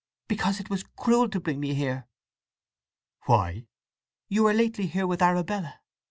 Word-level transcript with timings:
"Because 0.27 0.59
it 0.59 0.67
was 0.67 0.83
cruel 0.95 1.29
to 1.29 1.39
bring 1.39 1.59
me 1.59 1.75
here!" 1.75 2.07
"Why?" 3.27 3.67
"You 4.29 4.41
were 4.45 4.53
lately 4.55 4.87
here 4.87 5.05
with 5.05 5.21
Arabella. 5.21 5.79